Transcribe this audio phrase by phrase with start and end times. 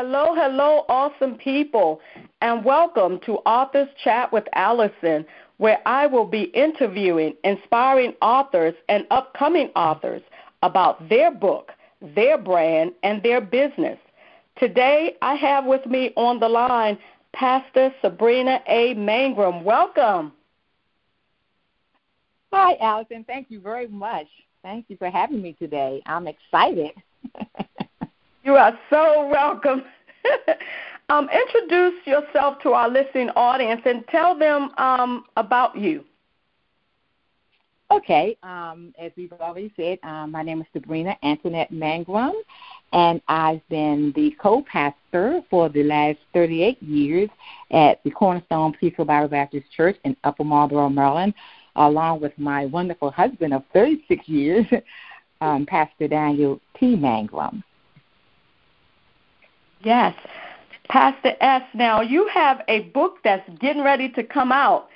[0.00, 2.00] Hello, hello, awesome people,
[2.40, 5.26] and welcome to Authors Chat with Allison,
[5.56, 10.22] where I will be interviewing inspiring authors and upcoming authors
[10.62, 11.72] about their book,
[12.14, 13.98] their brand, and their business.
[14.60, 16.96] Today, I have with me on the line
[17.32, 18.94] Pastor Sabrina A.
[18.94, 19.64] Mangrum.
[19.64, 20.30] Welcome.
[22.52, 23.24] Hi, Allison.
[23.24, 24.28] Thank you very much.
[24.62, 26.00] Thank you for having me today.
[26.06, 26.92] I'm excited.
[28.48, 29.82] You are so welcome.
[31.10, 36.02] um, introduce yourself to our listening audience and tell them um, about you.
[37.90, 42.32] Okay, um, as we've already said, um, my name is Sabrina Antoinette Mangrum,
[42.94, 47.28] and I've been the co-pastor for the last 38 years
[47.70, 51.34] at the Cornerstone Peaceful Bible Baptist Church in Upper Marlboro, Maryland,
[51.76, 54.64] along with my wonderful husband of 36 years,
[55.42, 56.96] um, Pastor Daniel T.
[56.96, 57.62] Mangrum.
[59.80, 60.14] Yes.
[60.88, 64.88] Pastor S, now you have a book that's getting ready to come out.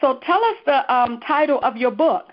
[0.00, 2.32] So tell us the um, title of your book.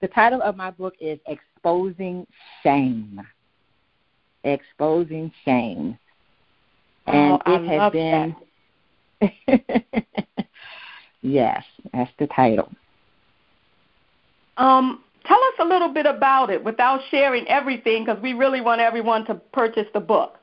[0.00, 2.26] The title of my book is Exposing
[2.62, 3.20] Shame.
[4.44, 5.98] Exposing Shame.
[7.06, 8.36] And oh, it has been.
[11.22, 12.72] yes, that's the title.
[14.56, 18.80] Um, tell us a little bit about it without sharing everything because we really want
[18.80, 20.38] everyone to purchase the book.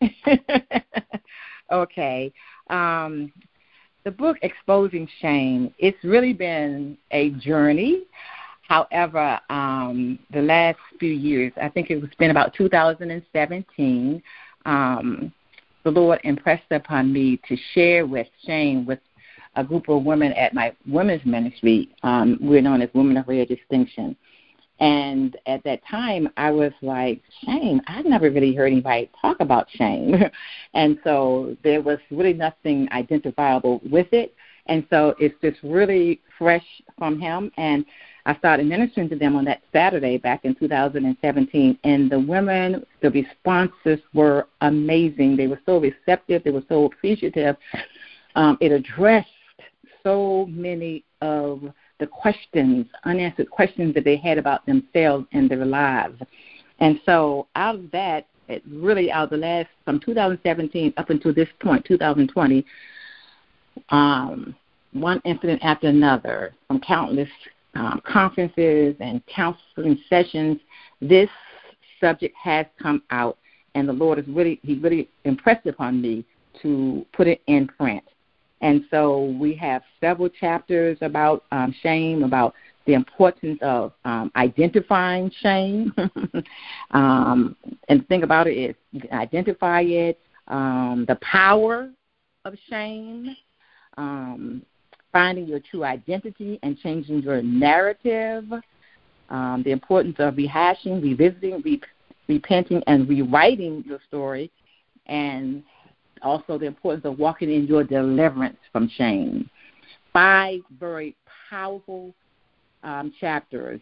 [1.72, 2.32] okay.
[2.70, 3.32] Um,
[4.04, 8.02] the book Exposing Shame, it's really been a journey.
[8.62, 14.22] However, um, the last few years, I think it was been about 2017,
[14.66, 15.32] um,
[15.84, 19.00] the Lord impressed upon me to share with shame with
[19.56, 21.88] a group of women at my women's ministry.
[22.02, 24.16] Um, we're known as Women of Rare Distinction.
[24.80, 27.80] And at that time, I was like, shame.
[27.86, 30.24] I've never really heard anybody talk about shame.
[30.74, 34.34] and so there was really nothing identifiable with it.
[34.66, 36.64] And so it's just really fresh
[36.98, 37.52] from him.
[37.56, 37.84] And
[38.26, 41.78] I started ministering to them on that Saturday back in 2017.
[41.84, 45.36] And the women, the responses were amazing.
[45.36, 47.56] They were so receptive, they were so appreciative.
[48.34, 49.28] Um, it addressed
[50.04, 56.20] so many of the questions, unanswered questions that they had about themselves and their lives.
[56.80, 61.32] And so out of that, it really out of the last from 2017 up until
[61.32, 62.64] this point, 2020,
[63.88, 64.54] um,
[64.92, 67.28] one incident after another, from countless
[67.74, 70.58] um, conferences and counseling sessions,
[71.00, 71.30] this
[72.00, 73.38] subject has come out,
[73.74, 76.24] and the Lord has really He really impressed upon me
[76.62, 78.04] to put it in print.
[78.60, 82.54] And so we have several chapters about um, shame, about
[82.86, 85.92] the importance of um, identifying shame.
[86.90, 87.56] um,
[87.88, 91.90] and the thing about it is you can identify it, um, the power
[92.44, 93.34] of shame,
[93.96, 94.62] um,
[95.12, 98.44] finding your true identity and changing your narrative,
[99.30, 101.80] um, the importance of rehashing, revisiting, re-
[102.28, 104.50] repenting, and rewriting your story,
[105.06, 105.62] and
[106.24, 109.48] also the importance of walking in your deliverance from shame.
[110.12, 111.14] Five very
[111.50, 112.14] powerful
[112.82, 113.80] um, chapters.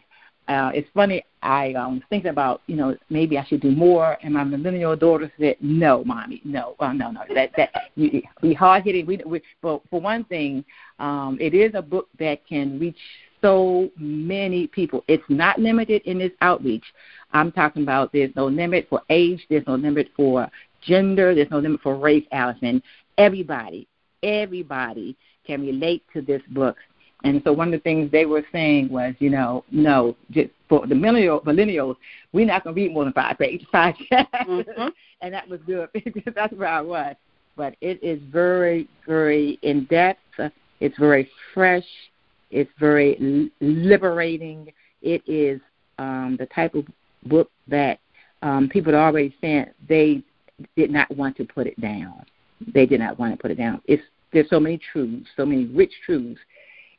[0.48, 1.24] Uh, it's funny.
[1.42, 4.96] I um, was thinking about, you know, maybe I should do more, and my millennial
[4.96, 7.22] daughter said, "No, mommy, no, uh, no, no.
[7.32, 9.06] That that you, we hard hitting.
[9.06, 10.64] We, we, for for one thing,
[10.98, 12.98] um, it is a book that can reach
[13.40, 15.04] so many people.
[15.08, 16.84] It's not limited in its outreach.
[17.32, 20.48] I'm talking about there's no limit for age, there's no limit for
[20.82, 22.82] gender, there's no limit for race, Allison.
[23.18, 23.86] Everybody,
[24.22, 25.16] everybody
[25.46, 26.76] can relate to this book.
[27.24, 30.86] And so one of the things they were saying was, you know, no, just for
[30.86, 31.96] the millennial, millennials,
[32.32, 34.66] we're not going to read more than five pages, five chapters.
[34.66, 34.88] Mm-hmm.
[35.20, 37.14] and that was good because that's where I was.
[37.56, 40.20] But it is very, very in depth.
[40.80, 41.84] It's very fresh.
[42.50, 44.72] It's very liberating.
[45.00, 45.60] It is
[45.98, 46.86] um, the type of
[47.26, 48.00] book that
[48.42, 50.22] um, people are already saying they
[50.76, 52.24] did not want to put it down.
[52.74, 53.80] They did not want to put it down.
[53.86, 56.40] It's there's so many truths, so many rich truths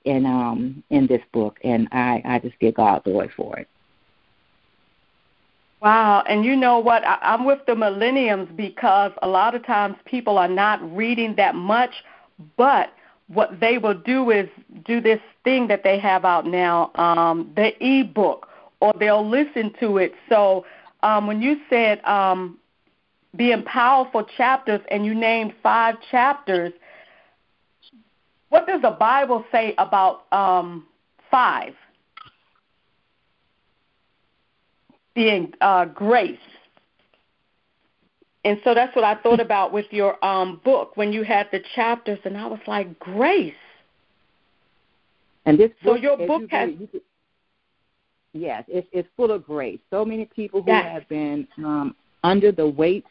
[0.06, 3.68] in um in this book, and I I just give God glory for it.
[5.81, 7.06] Wow, and you know what?
[7.06, 11.56] I, I'm with the millenniums because a lot of times people are not reading that
[11.56, 11.92] much,
[12.56, 12.94] but
[13.27, 14.48] what they will do is
[14.86, 18.48] do this thing that they have out now, um, the e-book,
[18.80, 20.13] or they'll listen to it.
[20.30, 20.66] So
[21.04, 22.59] um, when you said um,
[23.35, 26.74] being powerful chapters, and you named five chapters.
[28.50, 30.85] What does the Bible say about um,
[31.31, 31.74] five?
[35.15, 36.38] Being uh, grace.
[38.45, 41.62] and so that's what I thought about with your um book when you had the
[41.75, 43.53] chapters, and I was like, grace.
[45.45, 46.69] And this so book, your book you has.
[46.80, 47.01] you
[48.33, 49.80] yes, it's it's full of grace.
[49.89, 50.85] So many people who yes.
[50.91, 53.06] have been um, under the weight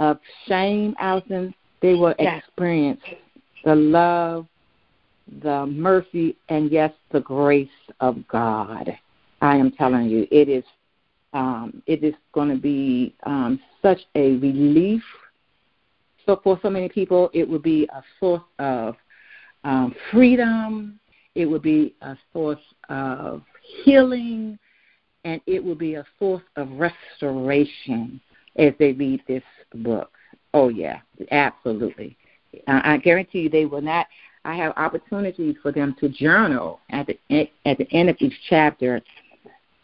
[0.00, 0.18] of
[0.48, 2.42] shame, Allison, they will yes.
[2.44, 3.00] experience
[3.64, 4.46] the love,
[5.42, 7.68] the mercy, and yes, the grace
[8.00, 8.90] of God.
[9.42, 10.64] I am telling you, it is
[11.32, 15.02] um, it is going to be um, such a relief.
[16.26, 18.96] So for so many people, it would be a source of
[19.62, 20.98] um, freedom.
[21.36, 22.58] It would be a source
[22.88, 23.42] of
[23.84, 24.58] healing,
[25.24, 28.20] and it will be a source of restoration
[28.56, 29.42] as they read this
[29.74, 30.10] book.
[30.54, 31.00] Oh yeah,
[31.30, 32.16] absolutely.
[32.66, 34.06] I guarantee you, they will not.
[34.44, 39.02] I have opportunities for them to journal at the at the end of each chapter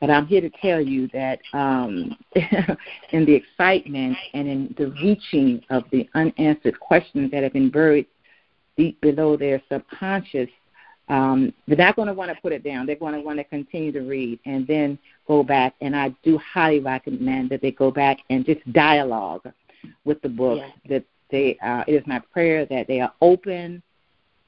[0.00, 2.16] but I'm here to tell you that um,
[3.12, 8.06] in the excitement and in the reaching of the unanswered questions that have been buried
[8.76, 10.50] deep below their subconscious,
[11.08, 12.86] um, they're not going to want to put it down.
[12.86, 15.74] They're going to want to continue to read and then go back.
[15.80, 19.48] And I do highly recommend that they go back and just dialogue
[20.04, 20.58] with the book.
[20.58, 20.72] Yes.
[20.88, 23.82] That they, uh, it is my prayer that they are open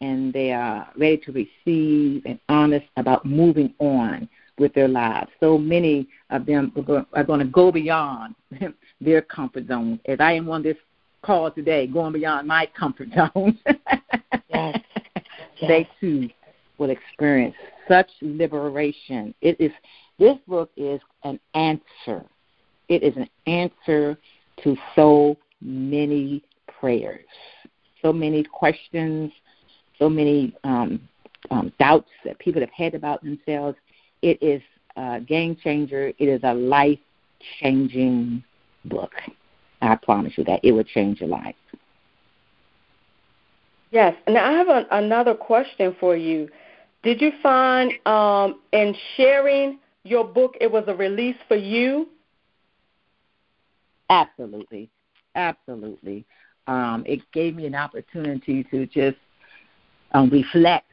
[0.00, 4.28] and they are ready to receive and honest about moving on
[4.58, 5.30] with their lives.
[5.40, 6.72] So many of them
[7.12, 8.34] are going to go beyond
[9.00, 10.00] their comfort zone.
[10.06, 10.76] As I am on this
[11.22, 13.58] call today, going beyond my comfort zone,
[14.48, 14.80] yes.
[15.60, 16.28] they too
[16.78, 17.54] will experience
[17.86, 19.34] such liberation.
[19.40, 19.72] It is
[20.18, 22.24] this book is an answer.
[22.88, 24.16] It is an answer
[24.64, 26.42] to so many
[26.80, 27.26] prayers,
[28.02, 29.30] so many questions,
[29.98, 31.00] so many um,
[31.50, 33.76] um, doubts that people have had about themselves.
[34.22, 34.62] It is
[34.96, 36.08] a game changer.
[36.18, 36.98] It is a life
[37.60, 38.42] changing
[38.84, 39.12] book.
[39.80, 41.54] I promise you that it will change your life.
[43.90, 44.14] Yes.
[44.28, 46.48] Now I have a, another question for you.
[47.02, 52.08] Did you find um, in sharing your book it was a release for you?
[54.10, 54.90] Absolutely,
[55.34, 56.24] absolutely.
[56.66, 59.18] Um, it gave me an opportunity to just
[60.12, 60.86] um, reflect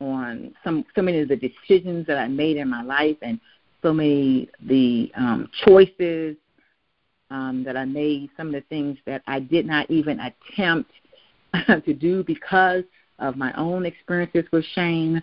[0.00, 3.40] on some so many of the decisions that I made in my life and
[3.82, 6.36] so many the um, choices
[7.30, 10.90] um, that I made, some of the things that I did not even attempt
[11.66, 12.84] to do because
[13.18, 15.20] of my own experiences with shame.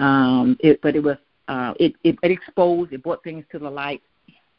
[0.00, 1.16] Um, it, but it was
[1.48, 4.02] uh, it, it, it exposed, it brought things to the light.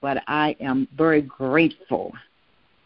[0.01, 2.13] But I am very grateful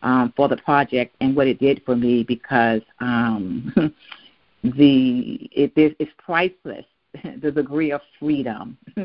[0.01, 3.73] um, for the project and what it did for me because um,
[4.63, 6.85] the it is priceless.
[7.41, 8.77] the degree of freedom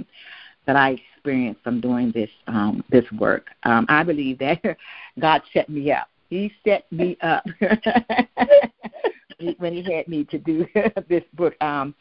[0.66, 3.46] that I experienced from doing this um, this work.
[3.64, 4.60] Um, I believe that
[5.18, 6.08] God set me up.
[6.28, 7.44] He set me up
[9.58, 10.66] when He had me to do
[11.08, 11.54] this book.
[11.62, 11.94] Um,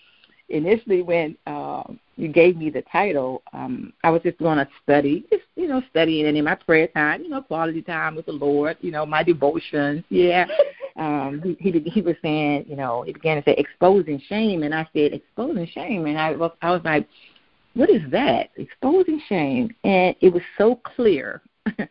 [0.49, 5.25] initially, when um, you gave me the title, um, I was just going to study,
[5.31, 8.31] just you know, studying and in my prayer time, you know, quality time with the
[8.31, 10.45] Lord, you know, my devotions, yeah.
[10.97, 14.73] um, he, he he was saying, you know, he began to say exposing shame, and
[14.73, 17.07] I said exposing shame, and I was I was like,
[17.73, 18.49] what is that?
[18.57, 21.41] Exposing shame, and it was so clear.
[21.79, 21.83] uh,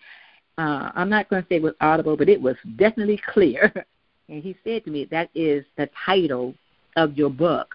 [0.59, 3.73] I'm not going to say it was audible, but it was definitely clear.
[4.29, 6.55] and he said to me, that is the title
[6.97, 7.75] of your book.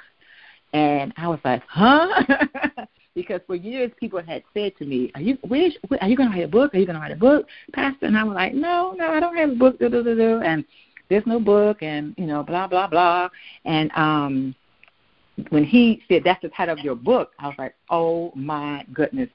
[0.74, 2.24] And I was like, huh?
[3.16, 6.36] because for years people had said to me, "Are you where's, are you going to
[6.36, 6.74] write a book?
[6.74, 9.20] Are you going to write a book, Pastor?" And I was like, "No, no, I
[9.20, 10.40] don't have a book." Da, da, da, da.
[10.40, 10.66] And
[11.10, 13.30] there's no book, and you know, blah blah blah.
[13.66, 14.56] And um,
[15.50, 19.30] when he said that's the title of your book, I was like, "Oh my goodness!"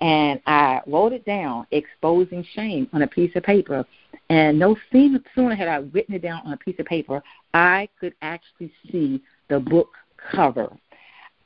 [0.00, 3.84] And I wrote it down, exposing shame, on a piece of paper.
[4.28, 7.22] And no sooner had I written it down on a piece of paper,
[7.54, 9.88] I could actually see the book
[10.30, 10.70] cover.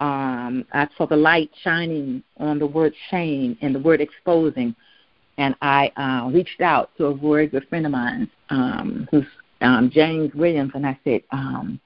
[0.01, 4.75] Um, I saw the light shining on the word shame and the word exposing,
[5.37, 9.27] and I uh, reached out to a very good friend of mine um, who's
[9.61, 11.79] um, James Williams, and I said, um,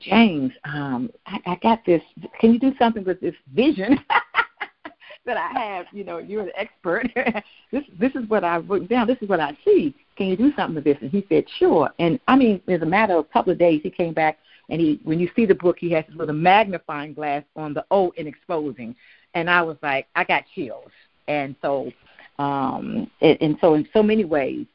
[0.00, 2.02] James, um, I, I got this.
[2.40, 3.98] Can you do something with this vision
[5.26, 5.86] that I have?
[5.92, 7.08] You know, you're an expert.
[7.72, 9.06] this this is what I've written down.
[9.06, 9.94] This is what I see.
[10.16, 10.96] Can you do something with this?
[11.00, 11.90] And he said, sure.
[11.98, 14.38] And I mean, as a matter of a couple of days, he came back
[14.70, 17.84] and he when you see the book he has this little magnifying glass on the
[17.90, 18.94] O in exposing
[19.34, 20.90] and I was like I got chills
[21.28, 21.90] and so
[22.38, 24.66] um and so in so many ways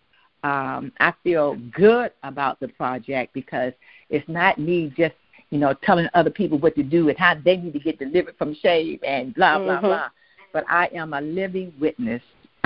[0.43, 3.73] um I feel good about the project because
[4.09, 5.15] it's not me just
[5.49, 8.35] you know telling other people what to do and how they need to get delivered
[8.37, 9.85] from shame and blah blah mm-hmm.
[9.85, 10.09] blah
[10.53, 12.21] but I am a living witness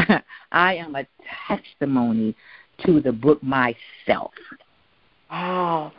[0.52, 1.06] I am a
[1.48, 2.36] testimony
[2.86, 4.32] to the book myself.
[5.30, 5.92] Wow.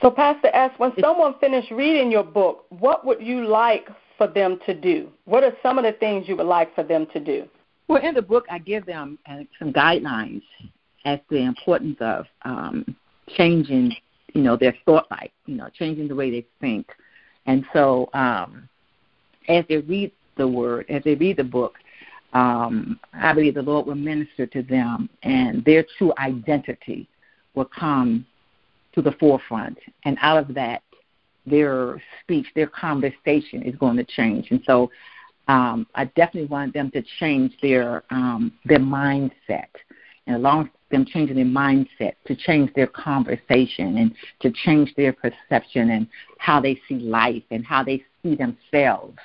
[0.00, 4.58] So, Pastor S, when someone finished reading your book, what would you like for them
[4.66, 5.10] to do?
[5.24, 7.48] What are some of the things you would like for them to do?
[7.88, 10.42] Well, in the book, I give them uh, some guidelines
[11.04, 12.96] as to the importance of um,
[13.36, 13.96] changing,
[14.34, 16.86] you know, their thought life, you know, changing the way they think.
[17.46, 18.68] And so, um,
[19.48, 21.74] as they read the word, as they read the book,
[22.34, 27.08] um, I believe the Lord will minister to them, and their true identity
[27.54, 28.26] will come
[28.94, 29.78] to the forefront.
[30.04, 30.82] And out of that,
[31.46, 34.48] their speech, their conversation is going to change.
[34.50, 34.90] And so,
[35.48, 39.68] um, I definitely want them to change their um, their mindset,
[40.26, 45.14] and along with them changing their mindset, to change their conversation and to change their
[45.14, 49.16] perception and how they see life and how they see themselves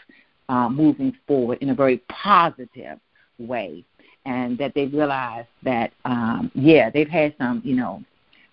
[0.48, 3.00] uh, moving forward in a very positive
[3.38, 3.84] way,
[4.26, 8.02] and that they realize that um, yeah, they've had some you know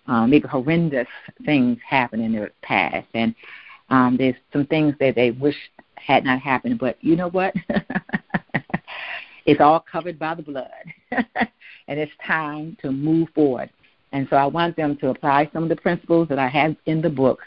[0.07, 1.07] uh, maybe horrendous
[1.45, 3.35] things happen in their past, and
[3.89, 5.55] um, there's some things that they wish
[5.95, 6.79] had not happened.
[6.79, 7.53] But you know what?
[9.45, 10.69] it's all covered by the blood,
[11.11, 13.69] and it's time to move forward.
[14.13, 17.01] And so I want them to apply some of the principles that I have in
[17.01, 17.39] the book,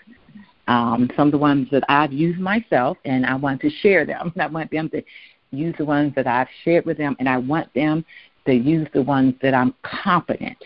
[0.67, 4.33] um, some of the ones that I've used myself, and I want to share them.
[4.41, 5.03] I want them to
[5.51, 8.05] use the ones that I've shared with them, and I want them
[8.47, 10.59] to use the ones that I'm confident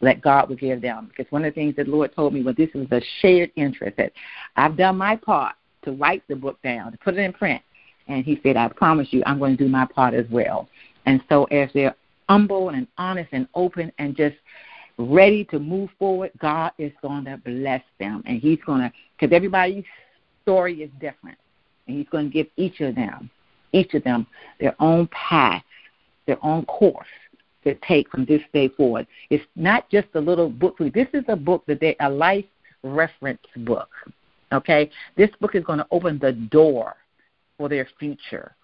[0.00, 1.08] that God will give them.
[1.08, 3.50] Because one of the things that the Lord told me was this is a shared
[3.56, 4.12] interest that
[4.56, 5.54] I've done my part
[5.84, 7.62] to write the book down, to put it in print.
[8.08, 10.68] And he said, I promise you, I'm going to do my part as well.
[11.06, 11.94] And so as they're
[12.28, 14.36] humble and honest and open and just
[14.98, 18.22] ready to move forward, God is going to bless them.
[18.26, 19.84] And he's going to, because everybody's
[20.42, 21.38] story is different.
[21.86, 23.30] And he's going to give each of them,
[23.72, 24.26] each of them,
[24.58, 25.62] their own path,
[26.26, 27.06] their own course
[27.64, 29.06] to take from this day forward.
[29.30, 30.76] It's not just a little book.
[30.78, 32.44] This is a book that they, a life
[32.82, 33.88] reference book.
[34.52, 36.96] Okay, this book is going to open the door
[37.56, 38.54] for their future.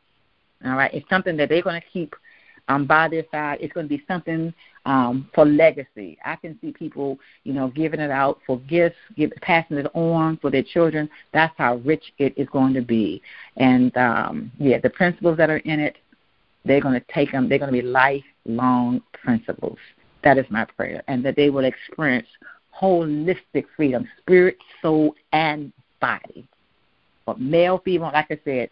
[0.65, 2.15] All right, it's something that they're going to keep
[2.69, 3.59] um, by their side.
[3.61, 4.53] It's going to be something
[4.85, 6.19] um, for legacy.
[6.25, 10.39] I can see people, you know, giving it out for gifts, give, passing it on
[10.39, 11.09] for their children.
[11.33, 13.23] That's how rich it is going to be.
[13.57, 15.97] And um, yeah, the principles that are in it,
[16.65, 17.49] they're going to take them.
[17.49, 17.87] They're going to be
[18.47, 19.79] lifelong principles.
[20.25, 22.27] That is my prayer, and that they will experience
[22.75, 26.49] holistic freedom, spirit, soul, and body.
[27.25, 28.71] But male, female, like I said,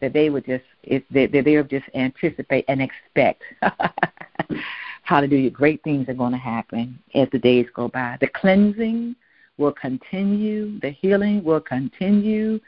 [0.00, 3.42] that they would just it, they, they would just anticipate and expect.
[5.02, 5.50] Hallelujah!
[5.50, 8.16] Great things are going to happen as the days go by.
[8.20, 9.14] The cleansing
[9.58, 10.78] will continue.
[10.80, 12.60] The healing will continue,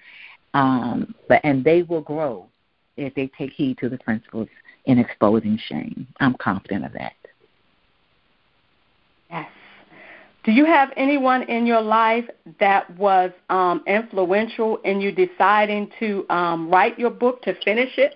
[0.55, 2.49] um, but and they will grow
[2.99, 4.49] if they take heed to the principles
[4.85, 6.07] in exposing shame.
[6.21, 7.13] I'm confident of that.
[9.31, 9.49] Yes.
[10.45, 12.25] Do you have anyone in your life
[12.59, 18.15] that was um, influential in you deciding to um, write your book to finish it?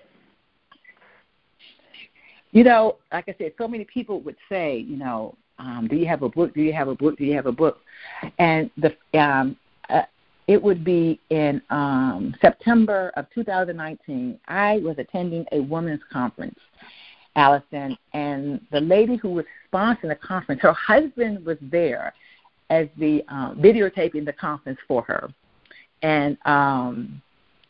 [2.51, 6.07] You know, like I said, so many people would say, you know, um, do you
[6.07, 6.53] have a book?
[6.53, 7.17] Do you have a book?
[7.17, 7.79] Do you have a book?
[8.39, 9.55] And the um,
[10.47, 14.39] it would be in um, September of 2019.
[14.47, 16.59] I was attending a women's conference,
[17.35, 22.13] Allison, and the lady who was sponsoring the conference, her husband was there
[22.69, 25.29] as the um, videotaping the conference for her.
[26.01, 27.21] And um,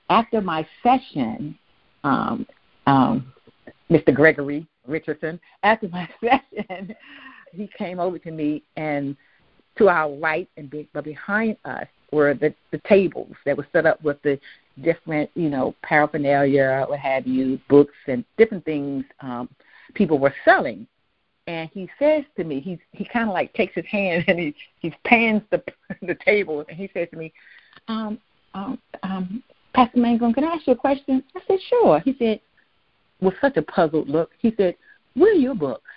[0.10, 1.58] after my session,
[2.04, 2.48] um,
[2.88, 3.32] um,
[3.90, 4.14] Mr.
[4.14, 6.96] Gregory Richardson, after my session,
[7.54, 9.16] he came over to me, and
[9.78, 13.86] to our right and be, but behind us were the, the tables that were set
[13.86, 14.40] up with the
[14.82, 19.50] different, you know, paraphernalia, what have you, books and different things um,
[19.94, 20.88] people were selling.
[21.48, 24.56] And he says to me, he he kind of like takes his hand and he
[24.80, 25.62] he pans the
[26.02, 27.34] the table and he says to me,
[27.88, 28.20] um,
[28.54, 29.44] um, um,
[29.74, 31.24] Pastor Mangrum, can I ask you a question?
[31.36, 32.00] I said, sure.
[32.00, 32.40] He said,
[33.22, 34.76] with such a puzzled look, he said,
[35.16, 35.90] where are your books?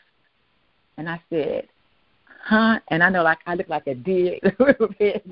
[0.96, 1.68] And I said,
[2.46, 2.78] huh?
[2.88, 4.78] And I know like I look like a deer with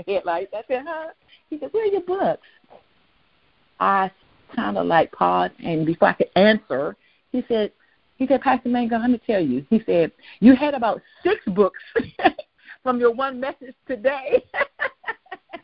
[0.06, 0.52] headlights.
[0.52, 1.10] I said, huh?
[1.48, 2.42] He said, where are your books?
[3.80, 4.10] I
[4.54, 6.96] kind of like paused, and before I could answer,
[7.32, 7.72] he said,
[8.16, 9.66] he said, Pastor Mango, let me tell you.
[9.70, 11.80] He said, you had about six books
[12.82, 14.44] from your one message today.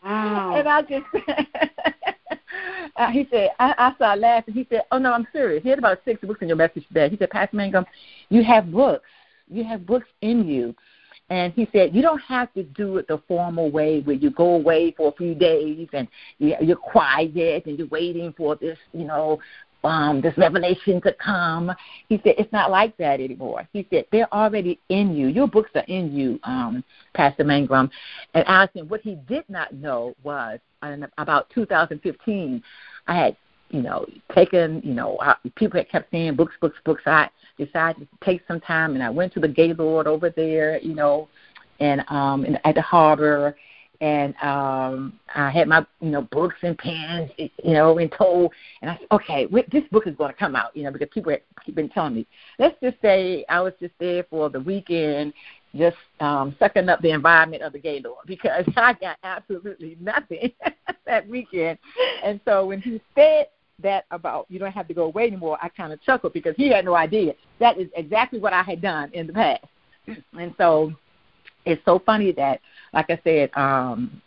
[0.02, 0.54] Wow.
[0.56, 1.04] and I just,
[2.96, 4.54] uh, he said, I, I started laughing.
[4.54, 5.62] He said, oh, no, I'm serious.
[5.62, 7.10] He had about six books in your message today.
[7.10, 7.84] He said, Pastor Mangrum,
[8.30, 9.04] you have books.
[9.46, 10.74] You have books in you.
[11.30, 14.54] And he said, you don't have to do it the formal way where you go
[14.56, 16.08] away for a few days and
[16.38, 19.38] you're quiet and you're waiting for this, you know,
[19.84, 21.72] um, this revelation to come.
[22.08, 23.66] He said, it's not like that anymore.
[23.72, 25.28] He said, they're already in you.
[25.28, 26.84] Your books are in you, um,
[27.14, 27.90] Pastor Mangrum.
[28.34, 30.58] And Allison, what he did not know was
[31.16, 32.62] about 2015,
[33.06, 33.36] I had,
[33.70, 35.18] you know, taken, you know,
[35.54, 37.02] people had kept saying books, books, books.
[37.06, 40.94] I decided to take some time and I went to the Gaylord over there, you
[40.94, 41.28] know,
[41.78, 43.56] and um, in, at the harbor.
[44.02, 48.50] And um I had my you know books and pens you know and told
[48.80, 51.30] and I said okay this book is going to come out you know because people
[51.32, 52.26] have been telling me.
[52.58, 55.34] Let's just say I was just there for the weekend
[55.76, 60.52] just um sucking up the environment of the Gaylord because I got absolutely nothing
[61.06, 61.78] that weekend.
[62.24, 63.48] And so when he said
[63.82, 66.68] that about you don't have to go away anymore I kind of chuckled because he
[66.68, 69.64] had no idea that is exactly what I had done in the past
[70.38, 70.92] and so
[71.64, 72.60] it's so funny that
[72.92, 74.20] like I said, um,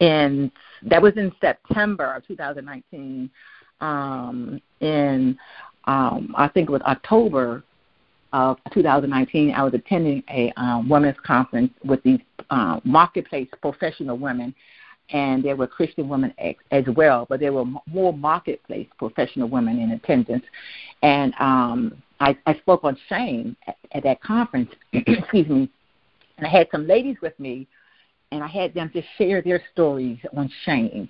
[0.00, 0.50] and
[0.82, 3.30] that was in September of 2019.
[3.80, 5.36] Um, in
[5.84, 7.64] um, I think it was October
[8.32, 14.54] of 2019, I was attending a um, women's conference with these uh, marketplace professional women,
[15.12, 16.34] and there were Christian women
[16.70, 20.44] as, well, but there were more marketplace professional women in attendance.
[21.02, 24.70] And um, I, I spoke on shame at, at that conference.
[24.92, 25.70] excuse me
[26.42, 27.68] and I had some ladies with me,
[28.32, 31.08] and I had them to share their stories on shame.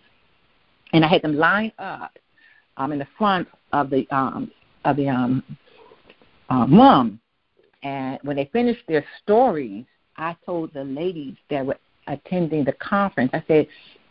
[0.92, 2.18] And I had them line up
[2.76, 4.50] um, in the front of the um,
[4.84, 5.42] of the um,
[6.50, 7.18] uh, mom.
[7.82, 9.86] And when they finished their stories,
[10.18, 13.66] I told the ladies that were attending the conference, I said,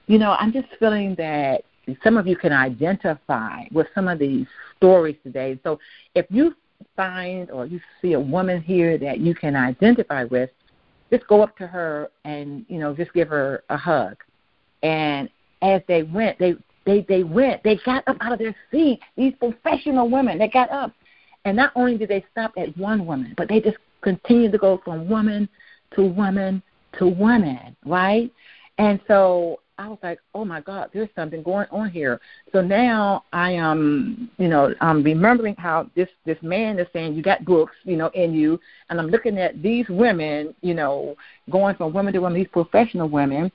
[0.07, 1.63] you know, I'm just feeling that
[2.03, 4.45] some of you can identify with some of these
[4.77, 5.59] stories today.
[5.63, 5.79] So
[6.15, 6.55] if you
[6.95, 10.49] find or you see a woman here that you can identify with,
[11.11, 14.17] just go up to her and you know just give her a hug.
[14.83, 15.29] And
[15.61, 16.55] as they went they
[16.85, 20.69] they they went they got up out of their seat these professional women they got
[20.71, 20.93] up.
[21.43, 24.81] And not only did they stop at one woman but they just continued to go
[24.83, 25.49] from woman
[25.95, 26.63] to woman
[26.97, 28.31] to woman right
[28.77, 32.21] and so I was like, oh my God, there's something going on here.
[32.51, 37.23] So now I am, you know, I'm remembering how this this man is saying you
[37.23, 41.15] got books, you know, in you, and I'm looking at these women, you know,
[41.49, 43.51] going from women to women, these professional women,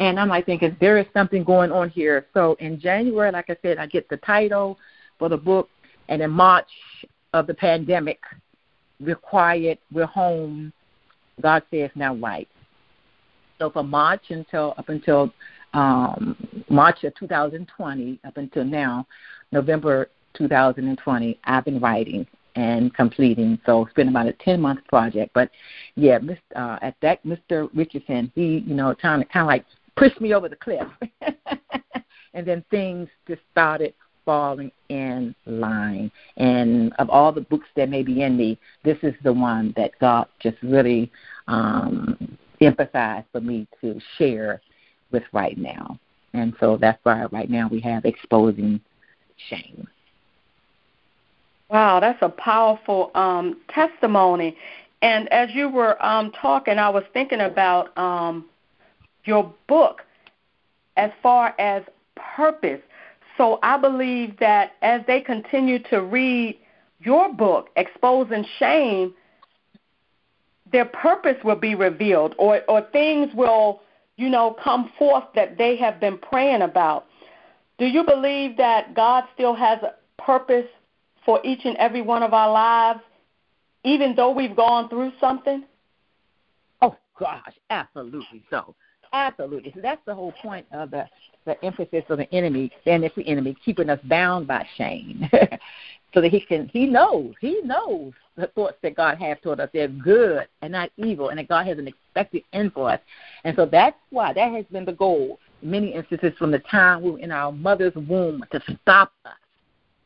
[0.00, 2.26] and I'm like thinking there is something going on here.
[2.34, 4.78] So in January, like I said, I get the title
[5.16, 5.68] for the book,
[6.08, 6.70] and in March
[7.34, 8.18] of the pandemic,
[8.98, 10.72] we're quiet, we're home.
[11.40, 12.48] God says now right.
[13.58, 15.32] So from March until up until
[15.74, 16.36] um,
[16.68, 19.06] March of 2020 up until now,
[19.52, 23.58] November 2020, I've been writing and completing.
[23.66, 25.32] So it's been about a 10 month project.
[25.34, 25.50] But
[25.94, 26.38] yeah, Mr.
[26.56, 27.68] Uh, at that, Mr.
[27.74, 29.64] Richardson, he, you know, kind of, kind of like
[29.96, 30.86] pushed me over the cliff.
[32.34, 33.94] and then things just started
[34.24, 36.10] falling in line.
[36.36, 39.92] And of all the books that may be in me, this is the one that
[40.00, 41.10] God just really
[41.46, 44.60] um, emphasized for me to share
[45.10, 45.98] with right now.
[46.34, 48.80] And so that's why right now we have exposing
[49.48, 49.88] shame.
[51.70, 54.56] Wow, that's a powerful um, testimony.
[55.02, 58.46] And as you were um, talking, I was thinking about um,
[59.24, 60.02] your book
[60.96, 61.82] as far as
[62.16, 62.80] purpose.
[63.36, 66.58] So I believe that as they continue to read
[67.00, 69.14] your book, Exposing Shame,
[70.72, 73.80] their purpose will be revealed or, or things will
[74.18, 77.06] you know, come forth that they have been praying about.
[77.78, 80.66] Do you believe that God still has a purpose
[81.24, 83.00] for each and every one of our lives,
[83.84, 85.64] even though we've gone through something?
[86.82, 88.74] Oh gosh, absolutely so.
[89.12, 89.70] Absolutely.
[89.74, 91.06] So that's the whole point of the
[91.46, 95.30] the emphasis of the enemy, and it's the enemy keeping us bound by shame.
[96.12, 99.68] so that he can he knows, he knows the thoughts that God has toward us.
[99.72, 103.00] They're good and not evil, and that God has an expected end for us.
[103.44, 107.02] And so that's why that has been the goal in many instances from the time
[107.02, 109.32] we were in our mother's womb to stop us,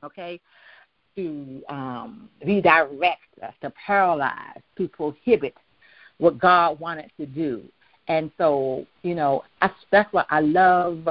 [0.02, 0.40] okay?
[1.16, 5.54] To um, redirect us, to paralyze, to prohibit
[6.18, 7.62] what God wanted to do.
[8.08, 11.06] And so, you know, that's, that's what I love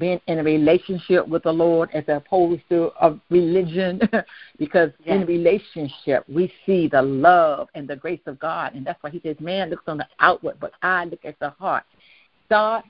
[0.00, 4.00] being in a relationship with the Lord as opposed to a religion,
[4.58, 5.20] because yes.
[5.20, 9.20] in relationship we see the love and the grace of God, and that's why He
[9.20, 11.84] says, "Man looks on the outward, but I look at the heart."
[12.48, 12.82] God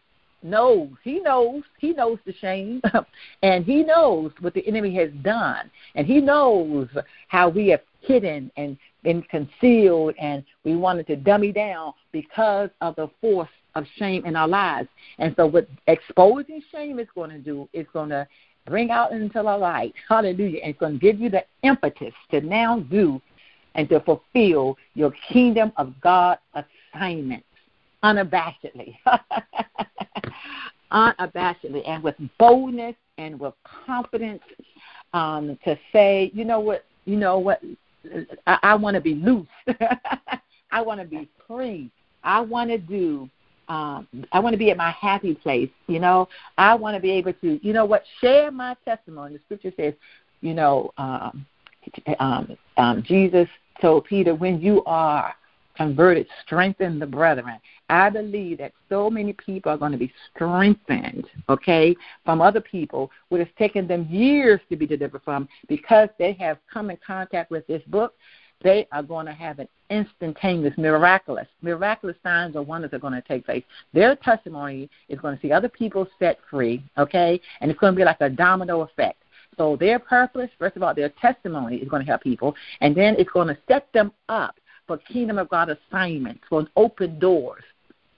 [0.43, 2.81] knows, He knows, He knows the shame,
[3.43, 6.89] and He knows what the enemy has done, and He knows
[7.29, 12.97] how we have hidden and been concealed, and we wanted to dummy down because of
[12.97, 14.89] the force of shame in our lives.
[15.19, 18.27] And so, what exposing shame is going to do is going to
[18.67, 19.95] bring out into the light.
[20.09, 20.61] Hallelujah.
[20.63, 23.21] And it's going to give you the impetus to now do
[23.75, 27.47] and to fulfill your kingdom of God assignments
[28.03, 28.97] unabashedly.
[30.93, 33.55] unabashedly and with boldness and with
[33.87, 34.43] confidence
[35.13, 37.63] um, to say, you know what, you know what,
[38.47, 39.47] I, I want to be loose.
[40.73, 41.91] I want to be free.
[42.23, 43.29] I want to do.
[43.71, 45.71] Um, I want to be at my happy place.
[45.87, 46.29] You know,
[46.59, 49.35] I want to be able to, you know what, share my testimony.
[49.35, 49.95] The scripture says,
[50.41, 51.47] you know, um,
[52.19, 53.47] um, um, Jesus
[53.81, 55.35] told Peter, when you are
[55.77, 57.61] converted, strengthen the brethren.
[57.89, 63.11] I believe that so many people are going to be strengthened, okay, from other people,
[63.29, 67.53] what has taken them years to be delivered from because they have come in contact
[67.53, 68.15] with this book.
[68.63, 73.23] They are going to have an instantaneous, miraculous, miraculous signs or wonders are going to
[73.23, 73.65] take place.
[73.95, 77.97] Their testimony is going to see other people set free, okay, and it's going to
[77.97, 79.23] be like a domino effect.
[79.57, 83.17] So their purpose, first of all, their testimony is going to help people, and then
[83.19, 87.63] it's going to set them up for kingdom of God assignments, for open doors.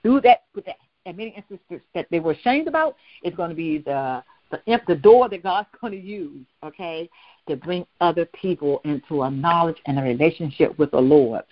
[0.03, 0.77] Through that, with that,
[1.07, 4.95] and many instances that they were ashamed about, it's going to be the the, the
[4.95, 7.09] door that God's going to use, okay,
[7.49, 11.43] to bring other people into a knowledge and a relationship with the Lord.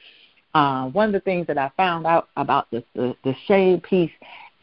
[0.54, 4.10] Uh, one of the things that I found out about the the, the shame piece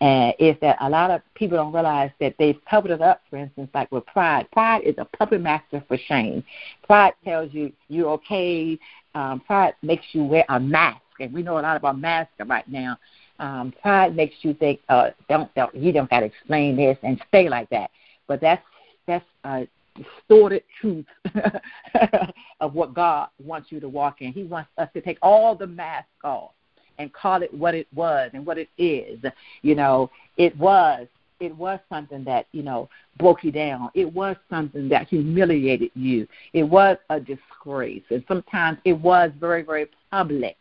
[0.01, 3.21] uh, is that a lot of people don't realize that they've covered it up.
[3.29, 6.43] For instance, like with pride, pride is a puppet master for shame.
[6.85, 8.77] Pride tells you you're okay,
[9.15, 12.67] um, pride makes you wear a mask, and we know a lot about masks right
[12.67, 12.97] now.
[13.39, 17.21] Um, pride makes you think, uh, don't, don't you don't got to explain this and
[17.27, 17.91] stay like that.
[18.27, 18.63] But that's
[19.05, 21.05] that's a distorted truth
[22.59, 24.33] of what God wants you to walk in.
[24.33, 26.51] He wants us to take all the mask off
[26.99, 29.19] and call it what it was and what it is.
[29.61, 31.07] You know, it was
[31.39, 33.89] it was something that you know broke you down.
[33.93, 36.27] It was something that humiliated you.
[36.53, 40.57] It was a disgrace, and sometimes it was very, very public.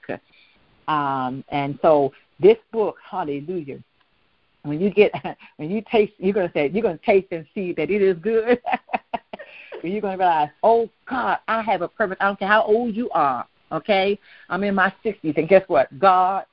[0.88, 3.78] Um, and so this book, Hallelujah.
[4.66, 5.12] When you get,
[5.56, 8.60] when you taste, you're gonna say, you're gonna taste and see that it is good.
[9.82, 12.16] you're gonna realize, oh God, I have a purpose.
[12.20, 13.46] I don't care how old you are.
[13.72, 14.16] Okay,
[14.48, 15.98] I'm in my 60s, and guess what?
[15.98, 16.44] God,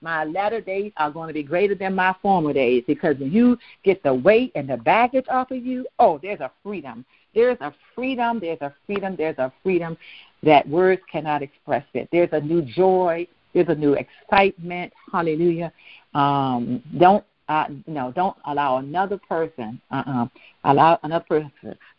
[0.00, 3.58] my latter days are going to be greater than my former days because when you
[3.84, 7.04] get the weight and the baggage off of you, oh, there's a freedom.
[7.34, 8.40] There's a freedom.
[8.40, 9.14] There's a freedom.
[9.16, 9.98] There's a freedom
[10.42, 12.08] that words cannot express it.
[12.12, 13.26] There's a new joy.
[13.52, 14.92] There's a new excitement.
[15.12, 15.72] Hallelujah.
[16.14, 20.26] Um, don't uh, know, don't allow another person, uh-uh,
[20.64, 21.50] allow another person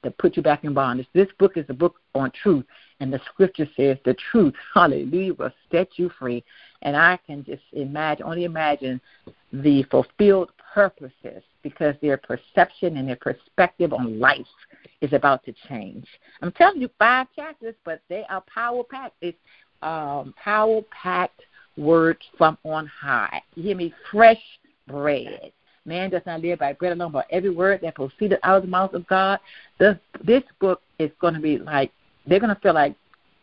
[0.04, 1.08] to put you back in bondage.
[1.14, 2.66] This book is a book on truth,
[3.00, 6.44] and the scripture says the truth, hallelujah, will set you free.
[6.84, 9.02] And I can just imagine, only imagine
[9.52, 14.46] the fulfilled purposes because their perception and their perspective on life
[15.02, 16.06] is about to change.
[16.44, 19.16] I'm telling you, five chapters, but they are power packed.
[19.22, 19.38] It's
[19.82, 21.42] um, power packed
[21.76, 23.42] words from on high.
[23.56, 23.94] You hear me?
[24.12, 24.42] Fresh
[24.90, 25.52] bread.
[25.86, 28.70] Man does not live by bread alone, but every word that proceeded out of the
[28.70, 29.40] mouth of God.
[29.80, 31.92] This this book is going to be like
[32.28, 32.96] they're going to feel like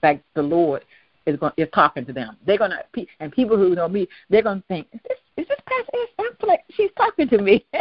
[0.03, 0.85] like the Lord
[1.27, 2.37] is going is talking to them.
[2.47, 5.49] They're going to and people who know me, they're going to think, is this is
[5.49, 5.91] this Pastor?
[6.19, 7.67] I feel like she's talking to me.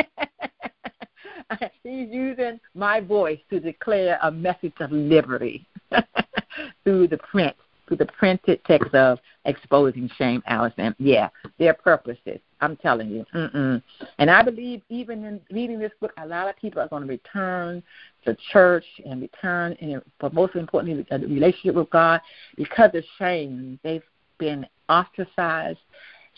[1.83, 5.67] He's using my voice to declare a message of liberty
[6.83, 7.55] through the print
[7.89, 10.95] to the printed text of exposing shame, Allison.
[10.97, 12.39] Yeah, their purposes.
[12.61, 13.25] I'm telling you.
[13.33, 13.81] Mm-mm.
[14.17, 17.07] And I believe even in reading this book, a lot of people are going to
[17.07, 17.83] return
[18.25, 22.21] to church and return, and but most importantly, a relationship with God
[22.55, 23.79] because of shame.
[23.83, 24.03] They've
[24.37, 25.79] been ostracized.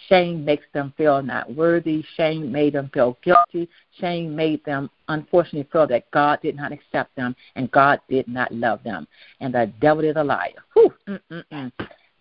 [0.07, 2.03] Shame makes them feel not worthy.
[2.15, 3.67] Shame made them feel guilty.
[3.99, 8.53] Shame made them, unfortunately, feel that God did not accept them and God did not
[8.53, 9.07] love them.
[9.39, 10.63] And the devil is a liar.
[10.73, 10.93] Whew.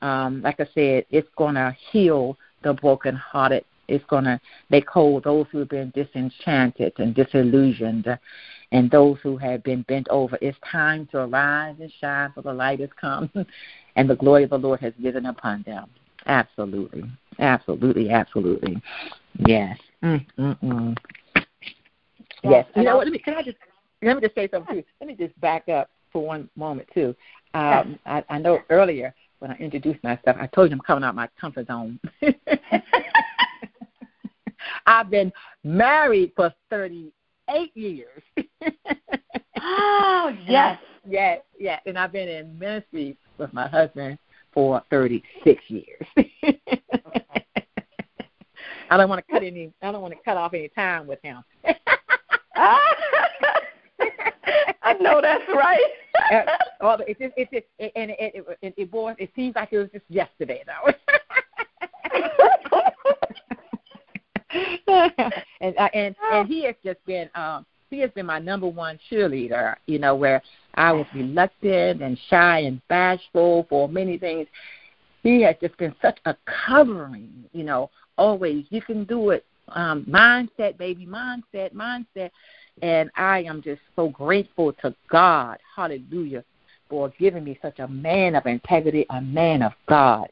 [0.03, 3.65] Um, like I said, it's going to heal the brokenhearted.
[3.89, 8.19] It's going to make whole those who have been disenchanted and disillusioned
[8.73, 10.37] and those who have been bent over.
[10.41, 13.31] It's time to arise and shine, for the light has come,
[13.97, 15.89] and the glory of the Lord has risen upon them.
[16.27, 17.05] Absolutely.
[17.39, 18.81] Absolutely, absolutely.
[19.47, 19.79] Yes.
[20.03, 20.97] Mm-mm-mm.
[22.43, 22.67] Yes.
[22.77, 23.07] You know what?
[23.07, 23.57] Let me, can I just
[24.03, 24.85] let me just say something too.
[25.01, 27.15] Let me just back up for one moment too.
[27.55, 31.11] Um, I, I know earlier when I introduced myself, I told you I'm coming out
[31.11, 31.99] of my comfort zone.
[34.87, 35.33] I've been
[35.65, 38.23] married for 38 years.
[39.61, 40.79] oh, yes.
[41.09, 41.81] Yes, yes.
[41.87, 44.19] And I've been in ministry with my husband
[44.53, 46.07] for 36 years.
[48.91, 49.73] I don't want to cut any.
[49.83, 51.43] I don't want to cut off any time with him.
[54.83, 55.81] I know that's right.
[56.33, 56.43] uh,
[56.81, 59.73] well, it just, it just, it, and it, it, it, it, boy, it seems like
[59.73, 60.93] it was just yesterday, though.
[65.61, 68.99] and uh, and and he has just been um he has been my number one
[69.11, 69.75] cheerleader.
[69.87, 70.41] You know, where
[70.75, 74.47] I was reluctant and shy and bashful for many things.
[75.27, 76.37] He has just been such a
[76.69, 77.33] covering.
[77.53, 79.45] You know, always you can do it.
[79.71, 82.31] Um, mindset, baby, mindset, mindset.
[82.81, 86.45] And I am just so grateful to God, hallelujah,
[86.89, 90.29] for giving me such a man of integrity, a man of God.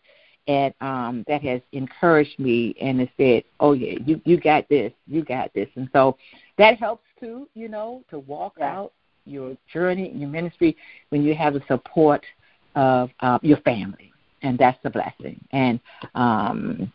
[0.46, 4.92] And um that has encouraged me and has said, Oh yeah, you you got this,
[5.08, 5.68] you got this.
[5.74, 6.16] And so
[6.56, 8.76] that helps too, you know, to walk yeah.
[8.76, 8.92] out
[9.24, 10.76] your journey your ministry
[11.08, 12.24] when you have the support
[12.76, 14.13] of uh, your family.
[14.44, 15.42] And that's the blessing.
[15.50, 15.80] And
[16.14, 16.92] um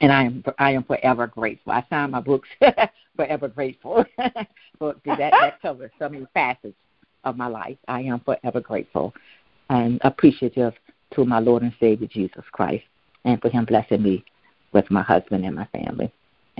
[0.00, 1.72] and I am I am forever grateful.
[1.72, 2.48] I signed my books
[3.16, 4.04] forever grateful
[4.78, 6.74] for that that covers so many facets
[7.24, 7.76] of my life.
[7.86, 9.14] I am forever grateful
[9.68, 10.72] and appreciative
[11.14, 12.84] to my Lord and Savior Jesus Christ
[13.24, 14.24] and for him blessing me
[14.72, 16.10] with my husband and my family.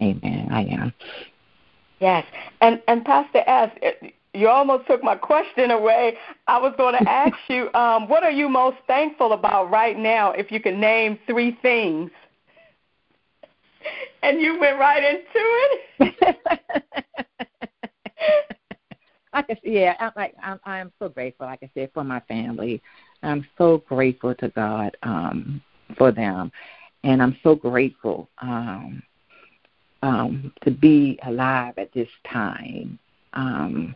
[0.03, 0.49] Amen.
[0.51, 0.93] I am.
[1.99, 2.27] Yes.
[2.61, 3.71] And and Pastor S,
[4.35, 6.17] you almost took my question away.
[6.47, 10.33] I was going to ask you, um, what are you most thankful about right now
[10.33, 12.11] if you can name three things?
[14.23, 16.37] and you went right into it.
[19.33, 22.21] I can yeah, I'm like I'm I am so grateful, like I said, for my
[22.21, 22.83] family.
[23.23, 25.63] I'm so grateful to God um
[25.97, 26.51] for them.
[27.05, 29.03] And I'm so grateful um
[30.03, 32.99] um to be alive at this time.
[33.35, 33.95] Um